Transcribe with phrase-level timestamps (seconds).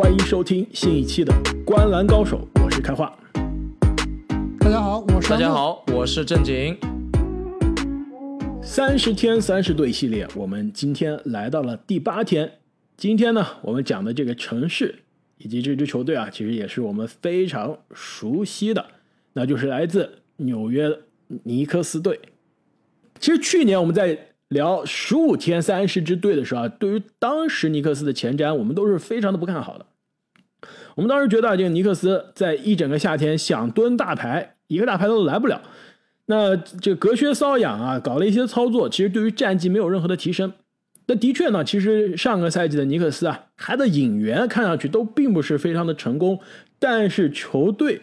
[0.00, 1.32] 欢迎收听新一期的
[1.64, 3.18] 《观篮高手》，我是开化。
[4.60, 6.78] 大家好，我是大家好，我是正经。
[8.62, 12.60] 三十天三十队系列，我们今天来到了第八天。
[12.96, 15.00] 今天呢，我们讲的这个城市
[15.38, 18.86] 以及这支球队啊，其实也是我们非常熟悉的，
[19.32, 20.96] 那就是来自纽约
[21.42, 22.20] 尼克斯队。
[23.18, 29.86] 其实去年我们在聊十五天三十支队的时候啊，对于当时尼克斯的前瞻，我们都是非常的不看好的。
[30.94, 35.62] 我们当时觉得这个尼克斯在一整个夏天想蹲大牌，一个大牌都来不了。
[36.26, 40.52] 那这隔靴搔痒啊，搞了一些操作，其实对于战绩没有任何的提升。
[41.06, 46.40] 那的确呢，其实上个赛季的尼克斯啊，他的引援看上去都并不是非常的成功，
[46.78, 48.02] 但是球队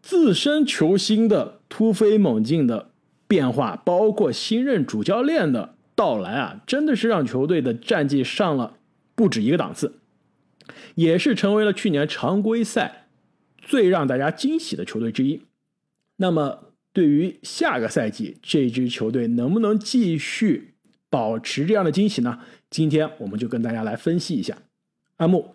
[0.00, 2.90] 自身球星的突飞猛进的
[3.26, 8.76] 变化，包括新任主教练的到来啊，真的是让球队的战绩上了
[9.16, 9.98] 不止一个档次，
[10.94, 13.08] 也是成为了去年常规赛
[13.58, 15.42] 最让大家惊喜的球队之一。
[16.18, 20.74] 那么，对于下个赛季这支球队能不能继续？
[21.10, 22.38] 保持这样的惊喜呢？
[22.68, 24.58] 今天我们就跟大家来分析一下，
[25.16, 25.54] 阿木，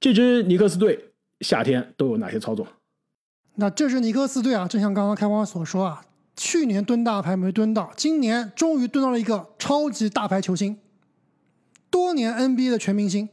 [0.00, 1.10] 这支尼克斯队
[1.42, 2.66] 夏天都有哪些操作？
[3.56, 6.06] 那这支尼克斯队啊，正像刚刚开光所说啊，
[6.36, 10.78] 去年蹲大牌没蹲到，今年终于蹲到了一个超级大牌球星，
[11.90, 13.28] 多年 NBA 的全明星，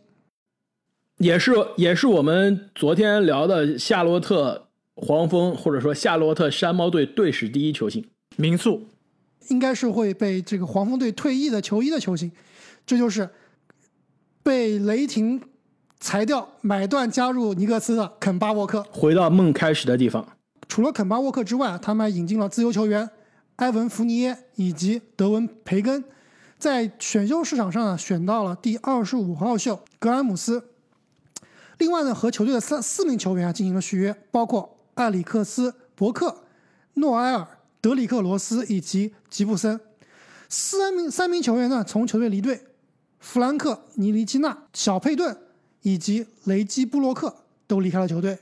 [1.17, 8.05] 也是也是我们昨天聊的夏洛特黄蜂或者说夏洛特山猫队队史第一球星
[8.38, 8.88] 民宿。
[9.49, 12.31] 应该是会被这个黄蜂队退役的球衣的球星，
[12.85, 13.27] 这就是
[14.44, 15.41] 被雷霆
[15.99, 18.83] 裁掉买断加入尼克斯的肯巴沃克。
[18.91, 20.38] 回到梦开始的地方。
[20.72, 23.09] 除了肯巴沃克之外，他们还引进了自由球员
[23.58, 26.02] 埃文福尼耶以及德文培根，
[26.58, 30.69] 在选秀市场上呢选到了第二十五号秀格兰姆斯。
[31.78, 36.45] 另外呢，和球队的三四名球员啊进行了续约，包括艾里克斯伯克、
[36.94, 37.45] 诺埃尔。
[37.81, 39.78] 德里克·罗斯以及吉布森，
[40.47, 42.62] 三名三名球员呢从球队离队，
[43.19, 45.38] 弗兰克·尼尼基纳、小佩顿
[45.81, 47.35] 以及雷基·布洛克
[47.68, 48.40] 都离开了球队，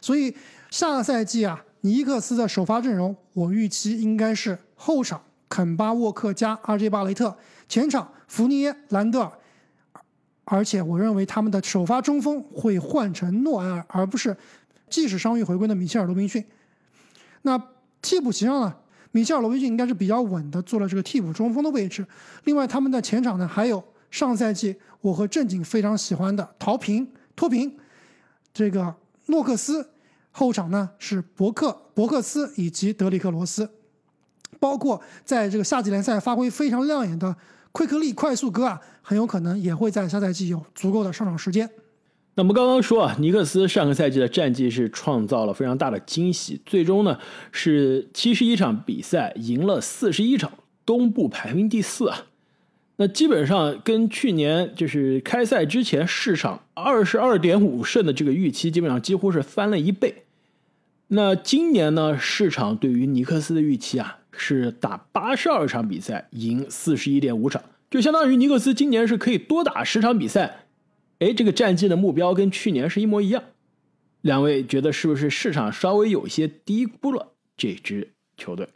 [0.00, 0.34] 所以
[0.70, 7.36] 下个赛季啊，尼克斯的首发阵容我预期应该是后场肯巴·沃克加阿 J· 巴雷特，
[7.68, 9.32] 前场福尼耶、兰德尔，
[10.44, 14.36] 而且我认为他们的首发中锋会换成诺埃尔，而不是
[14.88, 16.44] 即使伤愈回归的米切尔·罗宾逊。
[17.42, 17.60] 那。
[18.02, 18.74] 替补席上呢，
[19.12, 22.02] 米切尔·罗宾逊应该是比较稳的，做了这个替补中锋的位置。
[22.44, 27.76] 另外，他们的前场呢，还有上赛季我和正经非常喜欢的陶平、托平，
[28.54, 28.94] 这个
[29.26, 29.86] 诺克斯。
[30.30, 33.70] 后场呢是伯克、伯克斯以及德里克·罗斯，
[34.58, 37.36] 包括在这个夏季联赛发挥非常亮眼的
[37.72, 41.68] 奎克利快速哥啊，很有可能也会在下赛季有足够的上场时间。
[42.34, 47.18] 那么刚刚说啊，尼克斯上个赛季的战绩是创造了非常大的惊喜，最终呢
[47.50, 50.52] 是七十一场比赛赢了四十一场，
[50.86, 52.26] 东部排名第四啊。
[53.00, 60.24] 那基本上跟去年就是开赛之前市场二十二点五胜的这个预期，基本上几乎是翻了一倍。
[61.08, 70.66] 那今年呢，市场对于尼克斯的预期啊是打八十二场比赛赢四十一点五场，就相当于尼克斯今年是可以多打十场比赛。
[71.20, 73.42] 哎，这个战绩的目标跟去年是一模一样，
[74.20, 78.68] 两位觉得是不是市场稍微有些低估了这支球队？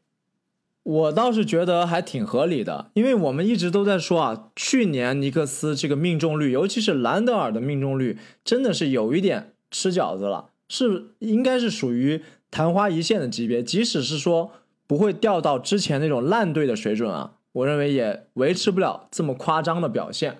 [0.85, 14.53] 我倒是觉得还挺合理的，因为我们一直都在说啊，去年尼克斯这个命中率，尤其是兰德尔的命中率，真的是有一点吃饺子了，是应该是属于昙花一现的级别，即使是说
[14.87, 20.39] 不会掉到之前那种烂队的水准啊，我认为也维持不了这么夸张的表现，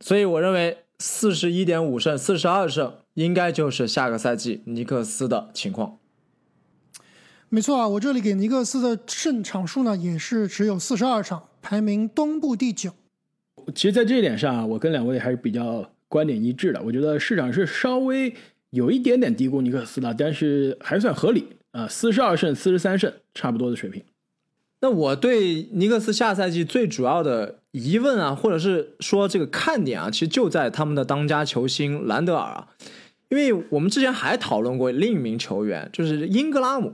[0.00, 0.78] 所以我认为。
[1.00, 5.98] 四十一点五胜，四十二胜，应该就是下个赛季尼克斯的情况。
[7.48, 12.90] 没错啊，我这里给尼克斯的胜场数呢，也是只有四十二场，排名东部第九。
[13.74, 16.82] 其实，在这一点上啊，我跟两位还是比较观点一致的。
[16.82, 18.34] 我觉得市场是稍微
[18.70, 24.02] 有一点点低估尼克斯的，但是还算合理啊，四十二胜，四十三胜，差不多的水平。
[24.80, 32.68] 那我对尼克斯下赛季最主要的疑问啊，或者是说这个看点啊，其实就在他们的当家球星兰德尔啊，
[33.30, 36.92] 因为我们之前还讨论过另一名球员，就是英格拉姆，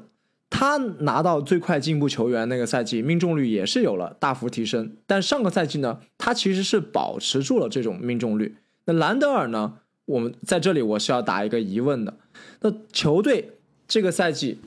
[0.50, 8.56] 他拿到最快进步球员那个赛季，命中率也是有了大幅提升，但上个赛季呢，他其实是保持住了这种命中率。
[8.84, 12.16] 那兰德尔呢，我们在这里我是要打一个疑问的，
[12.60, 13.52] 那球队
[13.88, 14.58] 这个赛季。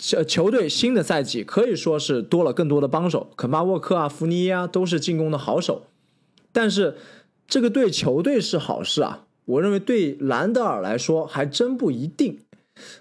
[0.00, 5.88] 球球队新的赛季可以说是多了更多的帮手，肯巴沃克啊、福尼耶啊都是进攻的好手。
[6.52, 6.96] 但是
[7.48, 12.38] 这个对球队是好事啊，我认为对兰德尔来说还真不一定。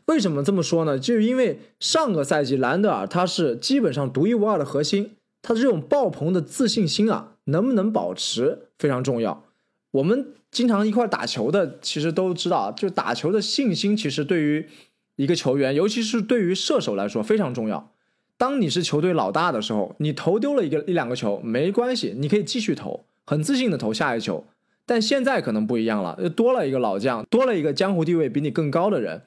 [0.06, 0.98] 为什么这么说呢？
[0.98, 9.44] 就是因为上个赛季兰德尔他是基本上独一无二的核心，他这种爆棚的自信心啊，能不能保持非常重要。
[9.92, 14.68] 我们经常一块打球的，其实都知道，就打球的信心，其实对于
[15.16, 17.92] 一个球员，尤其是对于射手来说非常重要。
[18.38, 24.46] 当你是球队老大的时候，你投丢了一个一两个球没关系，你可以继续投，很自信的投下一球。
[24.86, 29.24] 但现在可能不一样了，又多了一个老将，多了一个江湖地位比你更高的人。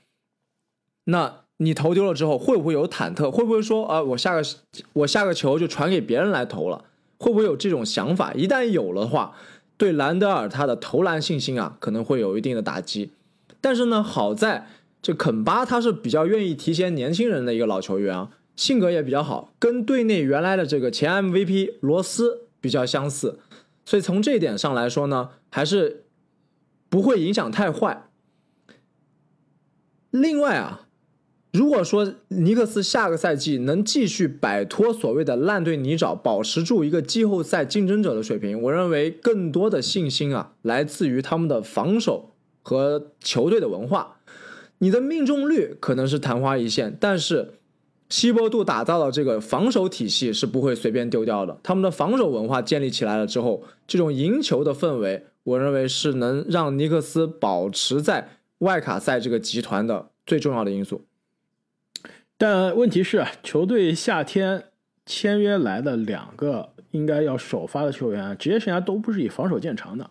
[1.05, 3.31] 那你投丢了之后，会不会有忐忑？
[3.31, 4.43] 会不会说啊，我下个
[4.95, 6.85] 我下个球就传给别人来投了？
[7.19, 8.33] 会不会有这种想法？
[8.33, 9.35] 一旦有了的话，
[9.77, 13.11] 对兰德尔他的投篮信心啊，可能会有一定的打击。
[13.61, 14.67] 但是呢，好在
[15.03, 23.39] 这肯巴他是比较愿意提携年轻人的一个老球员啊，性格也比较好，跟队内原来的这个前 MVP 罗斯比较相似，
[23.85, 26.05] 所以从这一点上来说呢，还是
[26.89, 28.09] 不会影响太坏。
[30.11, 30.87] 另外啊。
[31.53, 42.31] 如果说尼克斯下个赛季能继续摆脱所谓的烂队泥沼，保持住一个季后赛竞争者的水平，我认为更多的信心啊，来自于他们的防守
[42.63, 44.19] 和球队的文化。
[44.79, 47.55] 你的命中率可能是昙花一现，但是
[48.09, 51.59] 希波杜打造的这个防守体系是不会随便丢掉的。
[51.65, 61.03] 他们的防守文化建立起来了之后，这种赢球的氛围，我认为是能让尼克斯保持在外卡赛这个集团的最重要的因素。
[62.41, 64.65] 但问题是，球队夏天
[65.05, 70.09] 签约来的两个应该要首发的球员，职业生涯都不是以防守见长的。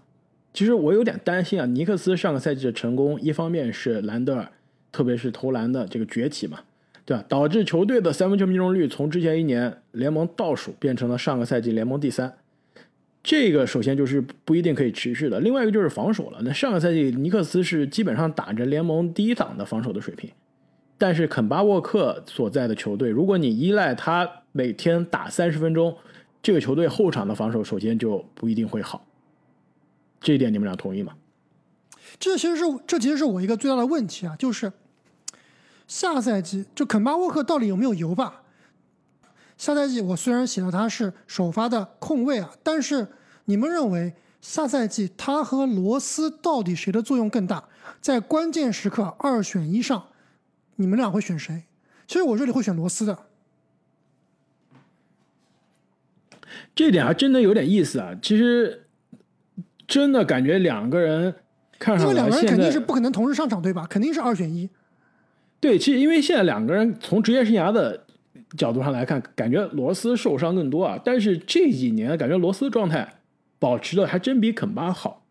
[0.54, 4.52] 其实我有点担心啊，尼克斯上个赛季的成功，一方面是兰德尔，
[4.92, 6.60] 特别是投篮的这个崛起嘛，
[7.04, 7.26] 对吧？
[7.28, 12.32] 导致球队的三分球命中率从之前一年联盟倒数变成了上个赛季联盟第三。
[13.24, 15.40] 这个首先就是不一定可以持续的。
[15.40, 20.30] 另外一个就是防守了，那上个赛季尼克斯是基本上打着联盟第一档的防守的水平。
[21.00, 25.96] 但是肯巴沃克所在的球队，如果你依赖他每天打三十分钟，
[26.44, 29.06] 这个球队后场的防守首先就不一定会好。
[30.20, 31.14] 这一点你们俩同意吗？
[32.20, 34.74] 这其实是这其实是我一个最大的问题啊，就是
[35.88, 38.42] 下赛季就肯巴沃克到底有没有油吧？
[39.56, 43.08] 下赛季我虽然写了他是首发的控卫啊，但是
[43.46, 47.64] 你们认为下赛季他和罗斯到底谁的作用更大？
[48.02, 50.04] 在关键时刻二选一上。
[50.80, 51.64] 你们俩会选谁？
[52.08, 53.26] 其实我这里会选罗斯的。
[56.74, 58.18] 这点还真的有点意思啊！
[58.22, 58.88] 其实
[59.86, 61.36] 真的感觉两个人
[61.78, 63.86] 看上，因为两个人肯定是不可能同时上场，对吧？
[63.90, 64.70] 肯定是二选一。
[65.60, 68.06] 对，其实因为现在两个人从职业生涯的
[68.58, 70.98] 角度上来看，感觉罗斯受伤更多啊。
[71.04, 73.20] 但是这几年感觉罗斯状态
[73.60, 75.26] 保持的还真比肯巴好，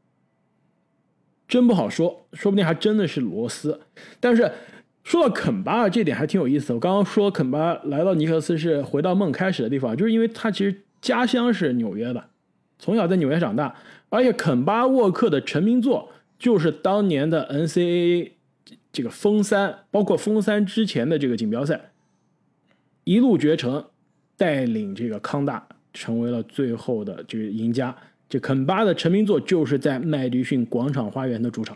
[1.48, 3.80] 真不好说，说不定还真的是罗斯。
[4.20, 4.52] 但是。
[5.08, 6.74] 说到肯巴，这点还挺有意思的。
[6.74, 12.22] 我刚刚说肯巴来到尼克斯是回到梦开始的地方，就是因为他其实家乡是纽约的，
[12.78, 13.74] 从小在纽约长大，
[14.10, 18.32] 而且肯巴沃克的成名作就是当年的 NCAA
[18.92, 21.92] 这个封三，包括封三之前的这个锦标赛，
[23.04, 23.82] 一路绝城，
[24.36, 27.96] 带领这个康大成为了最后的这个赢家。
[28.28, 31.74] 这肯巴的成名作就是在麦迪逊广场花园的主场。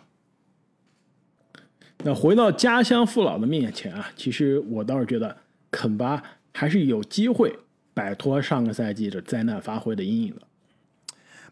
[2.05, 5.37] 那回到家乡父老的面前啊，其实我倒是觉得
[5.71, 7.57] 肯巴还是有机会
[7.95, 10.43] 摆脱上个赛季的灾难发挥的阴影的。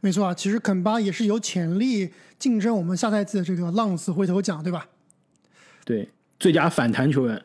[0.01, 4.89] 没错啊，其实肯巴也是有潜力竞争我们下赛季的这个浪子回头奖，对吧？
[5.85, 7.41] 对，最佳反弹球员。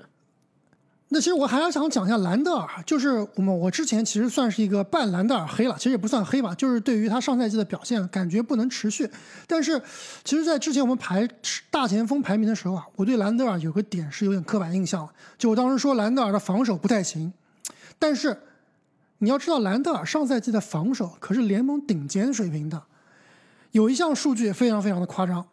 [1.10, 9.10] 那其实我还要想讲一下兰德尔，就是我们我之前其实算是一个半兰德尔黑了，其实也不算黑吧，就是对于他上赛季的表现感觉不能持续。
[9.48, 9.80] 但是
[10.24, 11.26] 其实，在之前我们排
[11.70, 15.08] 大前锋排名的时候啊，我对兰德尔有个点是有点刻板印象，
[15.38, 17.32] 就我当时说兰德尔的防守不太行。
[18.00, 18.36] 但是
[19.20, 22.82] 你要知道，兰德尔上赛季的防守可是联盟顶尖水平的，
[23.72, 25.48] 有一项数据非常非常的夸张，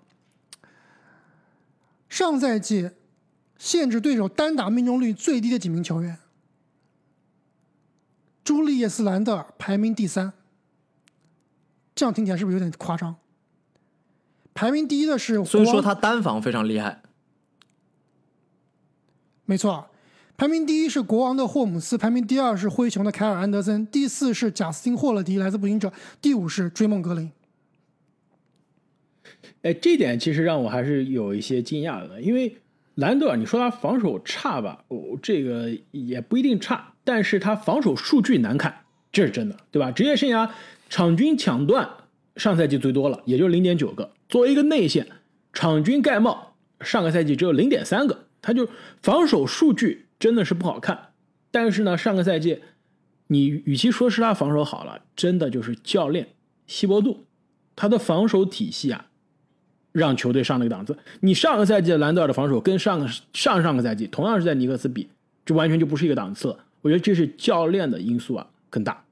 [2.09, 2.91] 上赛季。
[3.63, 6.19] 限制对手单打命中率最低的几名球员，
[8.43, 10.33] 朱利叶斯·兰德尔排名第三。
[11.95, 13.15] 这样听起来是不是有点夸张？
[14.53, 17.03] 排名第一的是，所以说他单防非常厉害。
[19.45, 19.89] 没错，
[20.37, 27.31] 排名第一是国王的霍姆斯，排名第二是灰熊的凯尔·安德森，第四是贾斯汀·霍勒迪来自步行者，第五是追梦格林。
[29.63, 32.57] 哎，这点其实让我还是有一些惊讶的，因为。
[33.03, 34.85] 兰德尔，你说他防守差吧？
[34.87, 39.91] 哦，这个也不一定差，但是他防守数据难看，这是真的，对吧？
[39.91, 40.49] 职业生涯
[40.89, 41.91] 场均抢断
[42.37, 44.13] 上赛季最多了，也就零点九个。
[44.29, 45.09] 作为一个内线，
[45.53, 48.69] 场均盖帽上个赛季只有零点三个，他就
[49.03, 51.09] 防守数据真的是不好看。
[51.51, 52.61] 但是呢，上个赛季
[53.27, 56.29] 你与其说是他防守好了，真的就是教练
[56.69, 57.25] 希伯杜
[57.75, 59.07] 他的防守体系啊，
[59.93, 60.97] 让球队上了一个档次。
[61.21, 65.09] 你上个赛季的兰德尔的防守跟上个上上个赛季同样是在尼克斯比，
[65.45, 66.57] 这完全就不是一个档次了。
[66.81, 69.05] 我觉得这是教练的因素啊更大。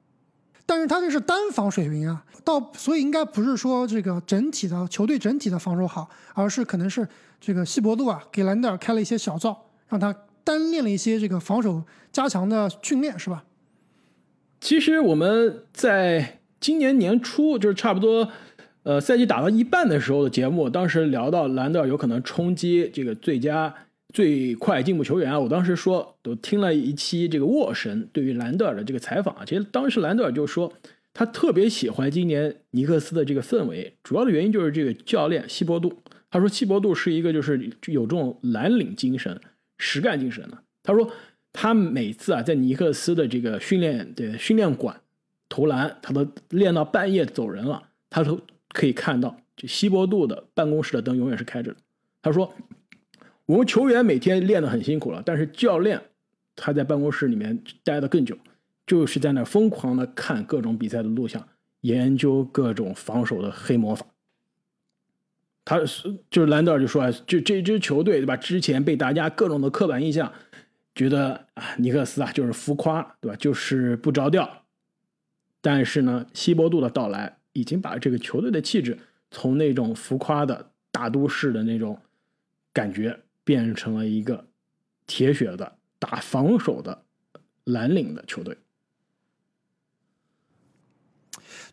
[0.67, 7.09] 但是他这是单防水平啊，到所以应该不是说这个整体的球队整体的防守好，而是可能是
[7.41, 11.83] 这个希伯杜啊给兰德尔开了一些小灶，让他单练了一些这个防守
[12.13, 13.45] 加强的训练，是吧？
[14.61, 18.31] 其实我们在今年年初，就是差不多，
[18.83, 23.75] 呃，赛季打到一半的时候的节目，当时聊到兰德尔有可能冲击这个最佳
[24.13, 25.41] 最快进步球员。
[25.41, 29.45] 我当时说，都听了一期这个沃神对于兰德尔的这个采访啊。
[29.45, 30.73] 其实当时兰德尔就说，
[31.13, 35.93] 他特别喜欢今年尼克斯的这个氛围，主要的原因就是这个教练希伯杜。
[36.31, 39.41] 他说希伯杜是一个就是有这种蓝领精神、
[39.79, 40.59] 实干精神的。
[40.83, 41.11] 他说。
[41.53, 45.01] 他每次啊，在尼克斯的这个训练的训练馆
[45.49, 48.41] 投篮，他都练到半夜走人了，他都
[48.73, 51.79] 可以看到，就希伯杜的办公室的灯永远是开着的。
[52.23, 52.53] 他说，
[53.47, 56.01] 我们球员每天练得很辛苦了，但是教练
[56.57, 58.37] 他在办公室里面待的更久，
[58.87, 61.47] 就是在那疯狂的看各种比赛的录像，
[61.83, 64.07] 研究各种防守的黑魔法。
[65.65, 68.37] 他是就是兰德尔就说啊，就这支球队对吧？
[68.37, 70.33] 之前被大家各种的刻板印象。
[70.93, 73.37] 觉得啊，尼克斯啊就是浮夸，对吧？
[73.37, 74.65] 就是不着调。
[75.61, 78.99] 但是呢，希伯杜的到来已经把这个球队的气质
[79.31, 82.01] 从那种浮夸的大都市的那种
[82.73, 84.47] 感觉，变成了一个
[85.07, 87.03] 铁血的打防守的
[87.65, 88.57] 蓝领的球队。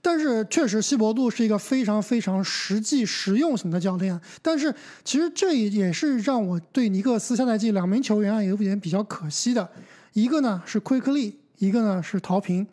[0.02, 4.20] 但是确实，西伯杜是一个非常非常实际实用型的教练。
[4.42, 9.70] 但是其实这也是让我对尼克斯下赛季两名球员啊有点比较可惜的。
[10.14, 12.66] 一个呢是奎克利，一个呢是陶平。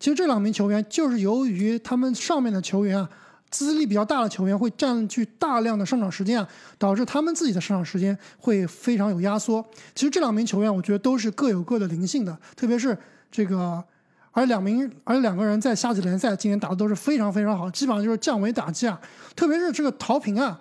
[0.00, 3.08] 其实这两名球员就是由于他们上面的球员啊
[3.50, 9.64] 资历比较大的球员会占据大量的上场时间啊，导致他们自己的上场时间会非常有压缩。
[9.94, 12.98] 其实这两名球员我觉得都是各有各的灵性的，特别是
[13.30, 13.84] 这个。
[14.32, 18.98] 而两名，而两个人在夏季联赛今年打的都是非常非常好，基本上就是降维打击啊。
[19.34, 20.60] 特别是这个陶平啊，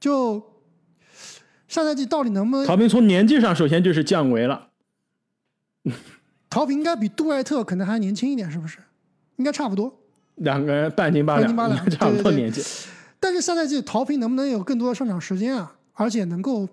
[0.00, 0.42] 就
[1.68, 2.66] 下赛季到底能不能？
[2.66, 4.68] 陶平从年纪上首先就是降维了。
[6.52, 8.76] 陶平应该比杜艾特可能还年轻一点，是不是？
[9.36, 9.90] 应该差不多。
[10.36, 12.62] 两个人半斤八两，差不多年纪。
[13.18, 15.74] 但是下赛季陶平能不能有更多的上场时间啊？
[15.94, 16.68] 而且能够。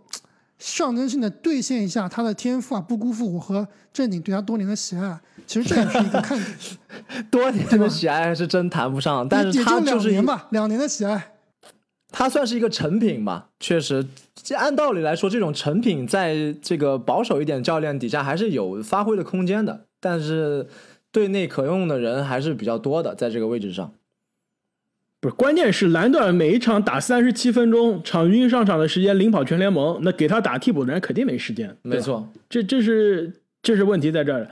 [0.57, 5.17] 象征性的兑现一下他的天赋啊，不辜负我和正经对他多年的喜爱。
[5.47, 6.57] 其实这也是一个看点。
[7.31, 11.31] 多年的喜爱是真谈不上，但是他就是两年吧，两年的喜爱。
[12.11, 14.05] 他算是一个成品吧，确实。
[14.57, 20.67] 按道理来说，这种成品在这个保守一点教练底下还是有发挥的空间的，但是
[21.11, 23.93] 队内可用的人还是比较多的，在这个位置上。
[25.19, 29.99] 不是，关键是兰德尔每一场打三十七分钟，场均上场的时间领跑全联盟。
[30.01, 31.75] 那给他打替补的人肯定没时间。
[31.81, 34.49] 没错，这这是这是问题在这儿。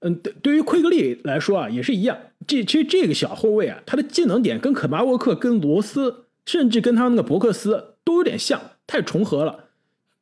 [0.00, 2.16] 嗯，对，对于奎格利来说啊，也是一样。
[2.46, 9.64] 这其实这个小后卫啊，他的技能点跟肯巴沃克、跟罗斯，甚至跟他那个伯克斯都有点像，太重合了。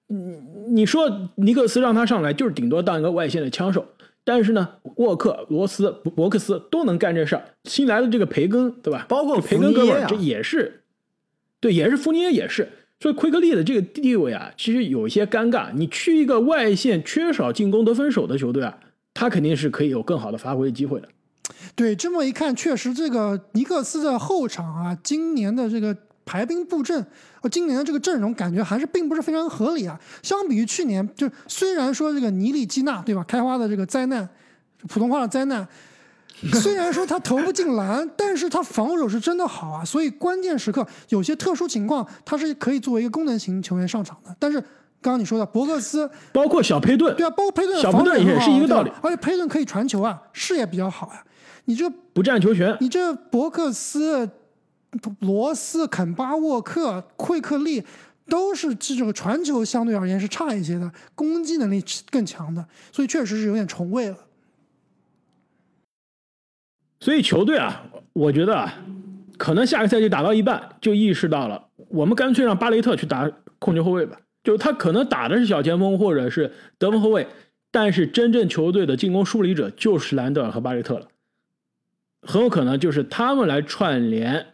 [0.09, 0.39] 你
[0.69, 3.87] 你说尼克斯让他上来，就是顶多当一个外线的枪手。
[4.27, 4.67] 但是呢，
[4.97, 7.45] 沃克、罗斯、伯克斯都能干这事儿。
[7.65, 9.05] 新来的这个培根，对吧？
[9.07, 10.85] 包括培根哥们儿，这也是，
[11.61, 12.67] 对，也是福尼耶也是。
[13.01, 15.71] 所以奎克利的这个地位啊，其实有一些尴尬。
[15.75, 18.79] 你去一个外线缺少进攻得分手的球队啊，
[19.13, 21.09] 他肯定是可以有更好的发挥机会的。
[21.77, 25.95] 对，这么一看，确实这个尼克斯的后场啊，今年的这个。
[26.27, 27.07] 排兵布阵，
[27.43, 29.99] 呃，今年的这个阵容感觉还是并不是非常合理啊。
[30.23, 34.27] 相比于去年，就虽然说这个尼利基纳对吧，开花的这个灾难，
[34.89, 35.69] 普通话的灾难，
[36.55, 39.85] 虽然说他投不进篮，但是他防守是真的好啊。
[39.85, 44.35] 所以关键时刻有些特殊情况，他是可以作为一个功能型球员上场的。
[44.39, 44.59] 但是
[45.03, 48.91] 刚刚你说的博克斯，包括小佩顿，对啊，包括佩顿，小佩顿也是一个道理。
[49.03, 51.23] 而且佩顿可以传球啊，视野比较好啊。
[51.67, 54.27] 你这不占球权，你这博克斯。
[55.21, 57.85] 罗斯、肯巴沃克、奎克利
[58.27, 64.17] 都是这种传球相对而言是差一些的，攻击能力更强的，所以确实是有点重位了。
[67.01, 67.85] 所以球队啊，
[68.15, 68.67] 我觉得，
[69.37, 74.19] 可能下个赛季打到一半就意识到了，我们干脆让巴雷特去打控球后卫吧。
[74.43, 77.27] 就他可能打的是小前锋或者是得分后卫，
[77.71, 81.09] 但是真正球队的进攻梳理者就是兰德尔和巴雷特了，
[82.23, 84.54] 很有可能就是他们来串联。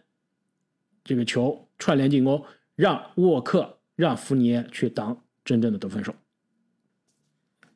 [1.03, 2.43] 这个球串联进攻，
[2.75, 6.13] 让沃克、让福尼耶去当真正的得分手。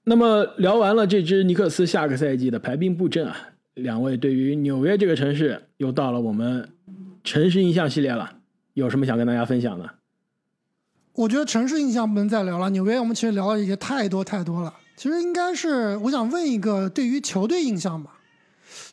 [0.03, 3.35] 那么聊完了这支尼克斯下个赛季的排兵布阵啊，
[3.73, 6.69] 两位对于纽约这个城市又到了我们
[7.23, 8.37] 城市印象系列了，
[8.73, 9.89] 有什么想跟大家分享的？
[11.13, 14.73] 我觉得城市印象不能再聊了，纽约我们其实聊了已经太多太多了。
[14.95, 18.19] 其实应该是我想问一个对于球队印象吧，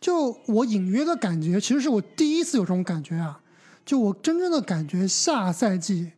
[0.00, 3.40] 就我隐约的感觉，其实是我第一次有这种感觉啊，
[3.84, 6.12] 就我真正的感觉下赛季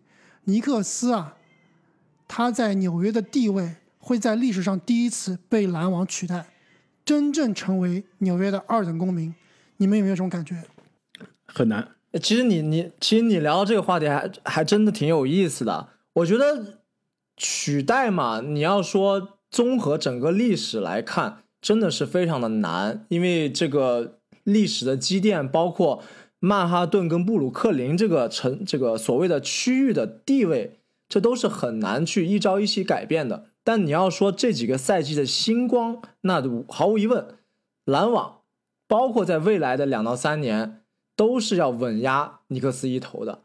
[0.44, 1.37] 尼克斯啊，
[2.28, 6.47] 他在纽约的地位会在历史上第一次被篮网取代，
[7.04, 9.35] 真正成为纽约的二等公民。
[9.78, 10.62] 你们有没有这种感觉？
[11.47, 11.88] 很难。
[12.23, 15.88] 其实你你其实你聊到这个话题还还真的挺有意思的。
[16.12, 16.80] 我觉得
[17.37, 26.04] 取代嘛，你要说综合整个历史来看，真的是非常的难，因为这个历史的积淀，包括
[26.45, 33.47] 曼哈顿跟布鲁克林这个城这个所谓的区域的地位，这都是很难去一朝一夕改变的。
[33.63, 37.27] 但你要说这几个赛季的星光，那毫无疑问，
[37.87, 38.41] 篮网，
[38.87, 40.83] 包括在未来的两到三年，
[41.17, 43.41] 都是要稳压尼克斯一头的。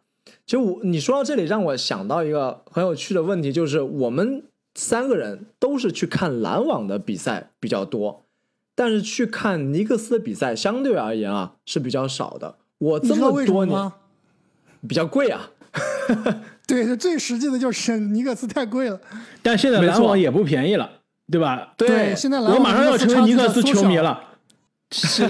[0.46, 4.44] 其实我你说到这里，让我想到一个很有趣的问题，就是我们
[4.76, 8.26] 三个人都是去看篮网的比赛比较多，
[8.76, 12.58] 但是去看尼克斯的比赛相对而言啊是比较少的。
[12.80, 13.92] 我这么多年
[14.88, 15.52] 比较贵啊，
[16.68, 19.00] 对，最实际的就是尼克斯太贵了。
[19.44, 20.90] 但现在篮网也不便宜了，
[21.32, 21.74] 对吧？
[21.78, 24.20] 对，现在篮网我马上要成为尼克斯球迷了。
[24.92, 25.24] 是，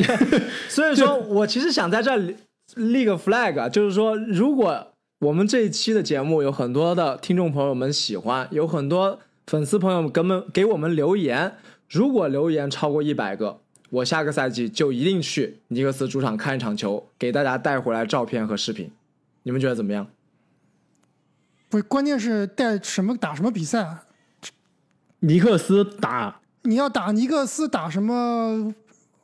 [0.70, 2.38] 所以说我其实想在这里
[2.76, 4.88] 立个 flag，就是说如果。
[5.22, 11.58] 我们这一期的节目有很多的听众朋友们喜欢，有很多粉丝朋友们给们给我们留言。
[11.90, 18.92] 如果留言超过一百个，我下个赛季就一定去尼克斯主场看一场球，给大家带回来照片和视频。
[19.44, 20.08] 你们觉得怎么样？
[21.70, 24.04] 不是，关键是带什么打什么比赛啊？
[25.20, 28.74] 尼克斯打，你要打尼克斯打什么？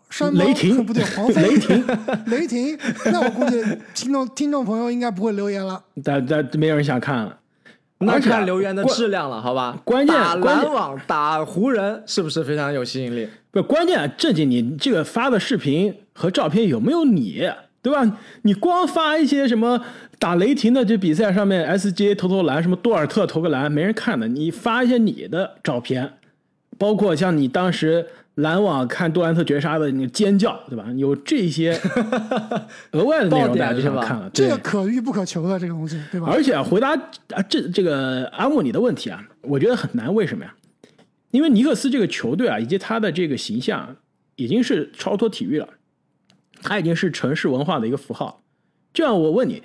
[0.09, 1.85] 山雷霆不对，黄蜂雷霆，
[2.27, 2.77] 雷霆。
[3.05, 3.61] 那我估计
[3.93, 7.39] 听众听众朋友应该不会留言了，但但没有人想看了。
[7.99, 9.79] 那看留言的质量了，好吧？
[9.83, 13.27] 关键打篮网打湖人是不是非常有吸引力？
[13.51, 17.49] 不，关键正经，你这个发的视频和照片有没有你，
[17.81, 18.19] 对吧？
[18.41, 19.81] 你光发一些什么
[20.19, 24.27] 打雷霆的这比赛上面，SGA 投投篮，什么多尔特投个篮，没人看的。
[24.27, 26.13] 你发一些你的照片，
[26.77, 28.07] 包括像你当时。
[28.35, 30.85] 篮网看杜兰特绝杀的那个尖叫，对吧？
[30.97, 31.79] 有这些
[32.91, 34.29] 额外的内容，大家就想看了。
[34.33, 36.27] 这个可遇不可求的这个东西，对吧？
[36.29, 40.13] 而且回答啊，这这个阿莫你的问题啊，我觉得很难。
[40.13, 40.53] 为什么呀？
[41.31, 43.95] 因为尼克斯这个球队啊，以及他的这个形象，
[44.35, 45.69] 已经是超脱体育了，
[46.61, 48.41] 他已经是城市文化的一个符号。
[48.93, 49.63] 这样，我问你，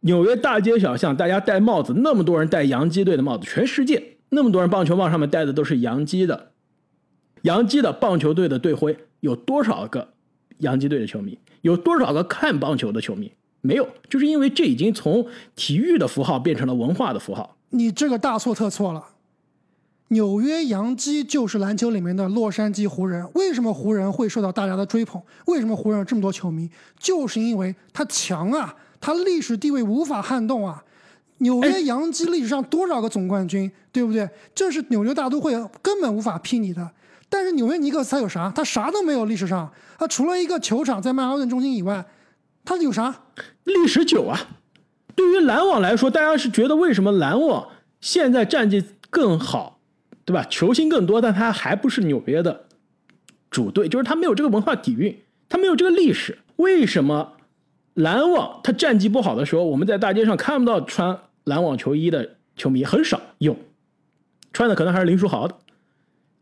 [0.00, 6.50] 纽约大街小巷，大家戴帽子，那么多人戴洋基队的帽子，全世界那么多人棒球帽上面戴的都是洋基的。
[7.48, 10.06] 洋基的棒球队的队徽有多少个
[10.58, 11.38] 洋基队的球迷？
[11.62, 13.32] 有多少个看棒球的球迷？
[13.62, 17.56] 没有，就是因为这已经从体育的符号变成了文化的符号。
[17.70, 19.02] 你这个大错特错了。
[20.08, 23.26] 纽约洋基就是篮球里面的洛杉矶湖人。
[23.34, 25.22] 为什么湖人会受到大家的追捧？
[25.46, 26.68] 为什么湖人有这么多球迷？
[26.98, 30.84] 就是因为他强啊，他历史地位无法撼动啊。
[31.38, 34.28] 纽约洋基历史上多少个总冠军，对不对？
[34.54, 36.90] 这是纽约大都会根本无法批你的。
[37.30, 38.50] 但是纽约尼克斯他有啥？
[38.54, 39.26] 他啥都没有。
[39.26, 42.06] 历史上，他除了一个球场在曼哈顿中心以外，
[42.64, 43.22] 他有啥？
[43.64, 44.38] 历史久啊。
[45.14, 47.68] 对于篮网来说，大家是觉得为什么篮网
[48.00, 49.78] 现在战绩更好，
[50.24, 50.42] 对吧？
[50.48, 52.64] 球星更多，但他还不是纽约的
[53.50, 56.38] 主队，就是他没有这个文化底蕴，他没有这个历史。
[56.56, 57.34] 为什么
[57.92, 63.54] 篮网他战绩不好的时候，我们在大街上看不到穿篮网球衣的球迷很少，有
[64.52, 65.54] 穿的可能还是林书豪的，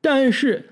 [0.01, 0.71] 但是。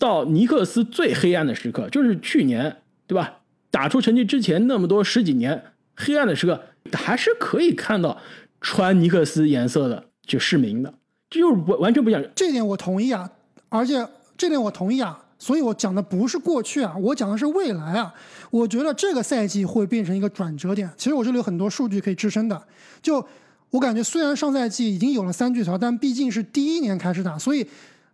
[0.00, 3.36] 到尼克斯最黑暗的时刻，就是去年，对吧？
[3.70, 5.62] 打出成绩之前那么多十几年
[5.94, 6.60] 黑暗的时刻，
[6.94, 8.18] 还是可以看到
[8.60, 10.92] 穿尼克斯颜色的就市民的，
[11.28, 12.24] 这就是完完全不一样。
[12.34, 13.30] 这点我同意啊，
[13.68, 14.04] 而且
[14.36, 18.12] 这点我同意啊，所以我讲的不是过去啊，我讲的是未来啊。
[18.50, 20.90] 我觉得这个赛季会变成一个转折点。
[20.96, 22.60] 其实我这里有很多数据可以支撑的。
[23.02, 23.24] 就
[23.68, 27.66] 我感觉，虽然上赛季已经有了三巨头，但毕竟是第一年开始打，所以。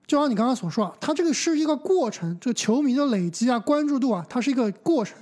[0.06, 5.16] 就像你刚刚所说啊，它这个是一个过程，这个球迷的累积啊、关注度啊，它是一个过程。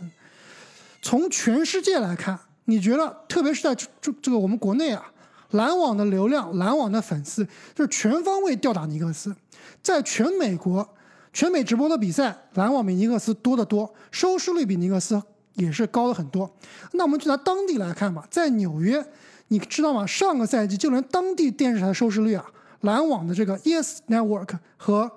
[1.01, 3.87] 从全世界来看，你觉得，特别是在这
[4.21, 5.11] 这个我们国内啊，
[5.51, 9.35] 篮网的流量、篮网的粉丝，就是全方位吊打尼克斯。
[9.83, 10.87] 在全美国，
[11.33, 15.23] 全美直播的比赛，篮网比尼克斯多得多，收视率比尼克斯
[15.55, 16.51] 也是高了很多。
[16.93, 19.05] 那我们就拿当地来看吧，在纽约，
[19.49, 20.07] 你知道吗？
[20.07, 22.45] 上个赛季就连当地电视台收视率啊，
[22.85, 25.11] 篮网的这个 ES Network 和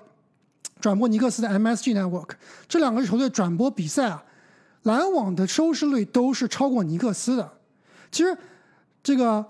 [0.80, 2.32] 转播尼克斯的 MSG Network
[2.67, 4.23] 这两个球队转播比赛啊，
[4.84, 7.53] 篮网的收视率都是超过尼克斯的。
[8.12, 8.38] 其实
[9.03, 9.45] 这个，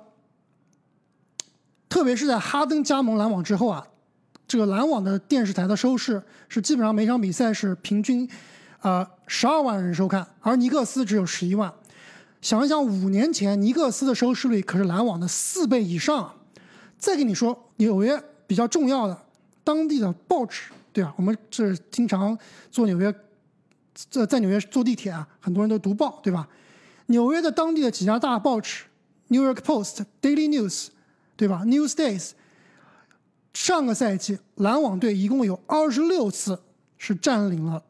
[1.89, 3.87] 特别是在哈登加盟篮网之后啊，
[4.47, 8.29] 这个篮网的电视台的收视是基本上每场比赛是平均，
[8.81, 11.71] 呃，十二万人收看，而尼克斯只有十一万。
[12.41, 16.33] 想一想，五年前尼克斯的收视率可是篮网的四倍以上。
[16.97, 19.19] 再跟你说，纽约比较重要的
[19.63, 21.13] 当地的报纸，对吧？
[21.17, 22.37] 我们这经常
[22.69, 23.13] 坐纽约，
[23.93, 26.47] 在在纽约坐地铁啊，很多人都读报，对吧？
[27.07, 28.83] 纽约的当地的几家大报纸，
[29.29, 30.85] 《New York Post》、《Daily News》，
[31.35, 31.63] 对吧？
[31.67, 32.29] 《Newsdays》。
[33.53, 36.61] 上个赛季篮网队一共有二十六次
[36.99, 37.83] 是占领了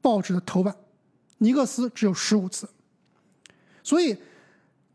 [0.00, 0.74] 报纸的头版，
[1.36, 2.66] 尼克斯只有十五次。
[3.82, 4.16] 所以，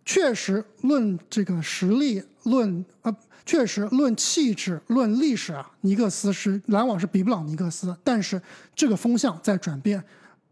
[0.03, 7.95] 确实论这个实力，论呃，确实论气质，论历史啊，尼克斯是篮网是比不了尼克斯。
[8.03, 8.41] 但是
[8.75, 10.03] 这个风向在转变，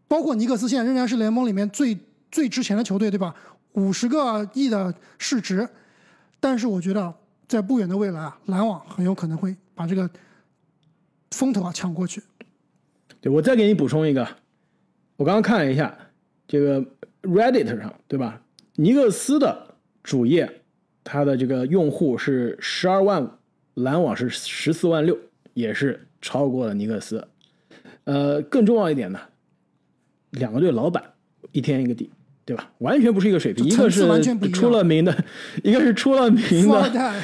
[0.08, 1.98] 包括尼克斯现在仍然是联盟里面最
[2.30, 3.34] 最值钱的球队，对吧？
[3.72, 5.68] 五十个亿的市值，
[6.38, 7.14] 但是我觉得
[7.46, 10.08] 在不远的未来啊，篮网很有可能会把这个
[11.30, 12.22] 风头啊抢过去。
[13.20, 14.26] 对，我再给你补充一个，
[15.16, 15.96] 我刚刚看了一下
[16.46, 16.84] 这个。
[17.22, 18.40] Reddit 上对吧？
[18.76, 20.59] 尼克斯的主页，
[21.12, 23.28] 它的这个用户是十二万五，
[23.74, 25.18] 篮网是十四万六，
[25.54, 27.26] 也是超过了尼克斯。
[28.04, 29.18] 呃，更重要一点呢，
[30.30, 31.02] 两个队老板
[31.50, 32.08] 一天一个地，
[32.44, 32.70] 对吧？
[32.78, 33.66] 完全不是一个水平。
[33.66, 34.02] 一个是
[34.52, 35.24] 出了名的，
[35.64, 37.14] 一个是出了名的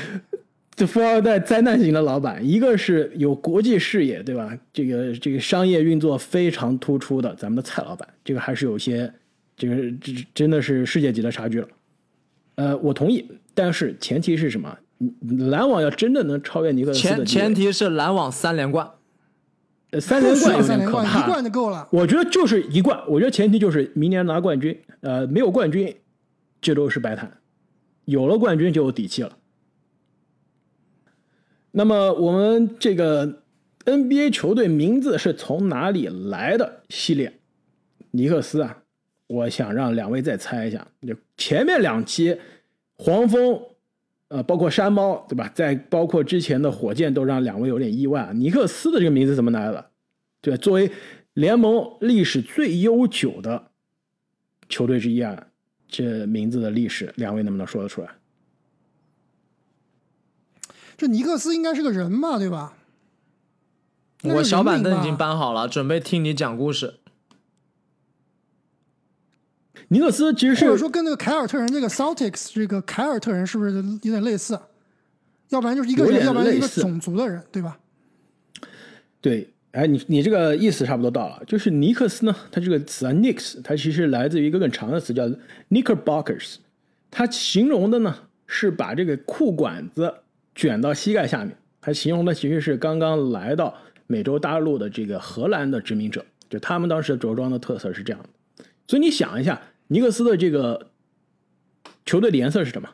[0.75, 4.53] 这富二代灾难型的老板，一个是有国际视野，对吧？
[4.73, 9.13] 这个这个商业运作非常突出的，咱们的蔡老板，这个还是有些。
[9.57, 11.69] 这个这真的是世界级的差距了，
[12.57, 14.79] 呃，我同意，但是前提是什么？
[15.49, 18.89] 篮网要真的能超越尼克斯的，前前提是篮网三连冠，
[19.93, 21.89] 呃，三连冠有点可怕，一冠就够了。
[21.91, 25.97] 我觉得就是一冠，我觉得前提就是明年拿冠军，呃，没有冠军，
[26.61, 27.39] 这都是白谈，
[28.05, 29.39] 有了冠军就有底气了。
[31.73, 33.43] 那么我们这个
[33.87, 37.41] NBA 球队名字是从哪里来的系列？
[38.11, 38.83] 尼克斯啊。
[39.29, 42.39] 我想让两位再猜一下，就前面两期
[42.99, 43.61] 黄蜂，
[44.29, 45.51] 呃，包括山猫，对吧？
[45.55, 48.33] 在包括之前的火箭，都让两位有点意外。
[48.35, 49.91] 尼克斯的这个名字怎么来的？
[50.41, 50.91] 对，作为
[51.35, 53.71] 联盟历史最悠久的
[54.69, 55.49] 球队之一啊，
[55.89, 58.09] 这名字的历史，两位能不能说得出来？
[60.97, 62.75] 这尼克斯应该是个人吧，对吧？
[64.23, 67.01] 我小板凳已经搬好了，准备听你讲故事。
[69.89, 74.59] 尼克斯其实是或者说跟那个凯尔特人这个 Celtics 这个凯尔特人是不是有点类似？
[75.51, 77.79] 要不然就是一个人，要不然一个种族的人，对吧？
[79.21, 81.41] 对，哎，你你这个意思差不多到了。
[81.47, 85.23] 就是尼克斯呢，它这个词啊，Knicks，它其实来自于一个更长的词叫
[85.71, 86.57] Knickerbockers，
[87.09, 88.13] 它形容的呢
[88.49, 90.13] 是把这个裤管子
[90.57, 93.73] 卷到膝盖下面，它形容的其实是刚刚来到
[94.09, 98.65] 美洲大陆的这个荷兰的殖民者，就他们当时着装的特色是这样的。
[98.89, 99.63] 所以你想一下。
[99.89, 100.89] 尼克斯的这个
[102.05, 102.89] 球队的颜色是什么？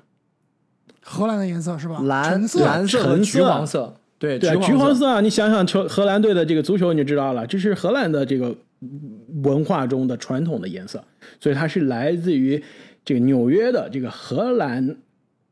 [1.00, 2.00] 荷兰的颜色是吧？
[2.02, 3.96] 蓝色、蓝色和橘黄色。
[4.18, 5.20] 对对，橘黄色啊！
[5.20, 8.54] 你想想，球荷兰队的这个足球你就知道了，这是荷兰的这个
[9.42, 11.02] 文化中的传统的颜色，
[11.40, 12.62] 所以它是来自于
[13.04, 14.96] 这个纽约的这个荷兰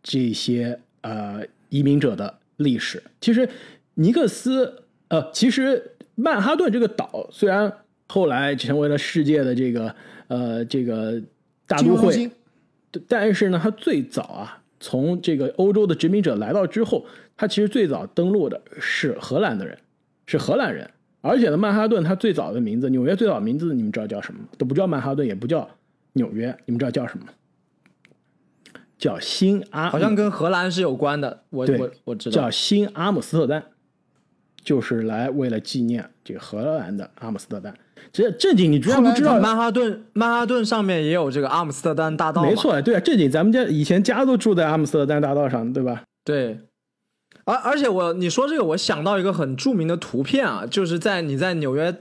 [0.04, 3.02] 这些呃移民者的历史。
[3.20, 3.48] 其实
[3.94, 7.72] 尼克斯呃，其实曼哈顿这个岛虽然
[8.10, 9.94] 后来成为了世界的这个。
[10.32, 11.20] 呃，这个
[11.66, 12.30] 大都会，
[13.08, 17.04] 但是呢，它最早啊，从这个欧洲的殖民者来到之后，
[17.36, 19.76] 它其实最早登陆的是荷兰的人，
[20.26, 20.88] 是荷兰人。
[21.20, 24.38] 而且呢，曼哈顿它最早的名字，纽约最早名字，你们知道叫什么？
[24.56, 25.68] 都不叫曼哈顿，也不叫
[26.12, 27.26] 纽约，你们知道叫什么？
[28.96, 31.42] 叫新阿，好像跟荷兰是有关的。
[31.50, 33.64] 我我我知道，叫新阿姆斯特丹，
[34.62, 37.74] 就是来为了纪念这个荷兰的阿姆斯特丹。
[38.12, 39.38] 这正经，你居然不知道？
[39.38, 42.42] 曼哈顿，曼哈顿上面也有这个阿姆斯特丹大道。
[42.42, 46.02] 没错，对啊，正经，咱们家以前家都住在阿姆斯特丹大道上，对吧？
[46.24, 46.58] 对。
[47.44, 51.94] 而而且我你说这个，我想到一个很著名的图片啊，就是在你在纽约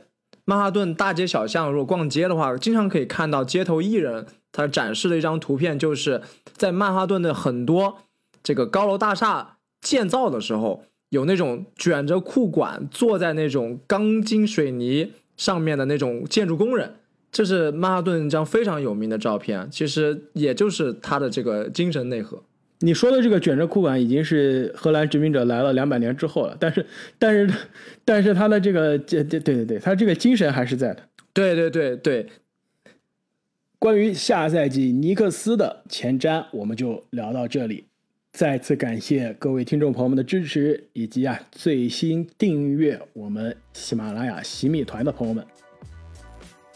[0.45, 6.21] 曼哈顿大街小巷如果逛街的话，经常可以看到街头艺人他展示的一张图片，就是
[6.53, 7.99] 在曼哈顿的很多
[8.43, 15.13] 这个高楼大厦建造的时候，有那种卷着裤管坐在那种钢筋水泥。
[15.39, 16.95] 上面的那种建筑工人，
[17.31, 22.43] 这是曼哈顿一张非常有名的照片，其实也就是他的这个精神内核。
[22.79, 26.85] 你说的这个卷着裤管已经是荷兰殖民者来了两百年之后了，但是
[27.17, 27.53] 但是
[28.03, 31.03] 但是他的这个这这对对对，他这个精神还是在的。
[31.31, 32.27] 对对对对，
[33.77, 37.85] 关于下赛季尼克斯的前瞻，我们就聊到这里。
[38.31, 45.45] 再次感谢各位听众朋友们的支持，以及啊最新订阅我们喜马拉雅洗米团的朋友们。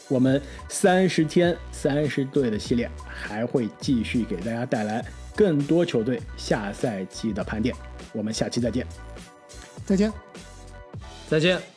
[0.08, 5.02] 我们三十天三十队的系列还会继续给大家带来
[5.34, 7.74] 更多球队下赛季的盘点。
[8.12, 8.86] 我们下期再见。
[9.86, 10.12] 再见。
[11.28, 11.73] 再见。